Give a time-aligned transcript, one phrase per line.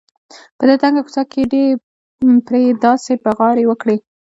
[0.57, 1.65] په دې تنګه کوڅه کې یې
[2.45, 3.97] پرې داسې بغارې وکړې.